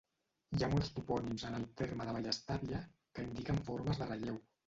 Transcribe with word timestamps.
Hi 0.59 0.63
ha 0.67 0.69
molts 0.69 0.87
topònims 0.99 1.43
en 1.49 1.57
el 1.57 1.67
terme 1.81 2.07
de 2.09 2.15
Vallestàvia 2.17 2.81
que 3.19 3.27
indiquen 3.29 3.63
formes 3.69 4.01
de 4.03 4.09
relleu. 4.13 4.41